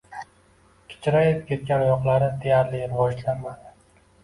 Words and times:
Kichrayib 0.93 1.43
ketgan 1.51 1.85
oyoqlari 1.89 2.31
deyarli 2.47 2.83
rivojlanmadi 2.87 3.79